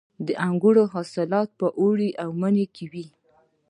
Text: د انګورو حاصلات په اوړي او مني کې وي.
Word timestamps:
د 0.25 0.27
انګورو 0.47 0.83
حاصلات 0.93 1.49
په 1.59 1.67
اوړي 1.81 2.09
او 2.23 2.29
مني 2.41 2.65
کې 2.75 2.85
وي. 2.91 3.07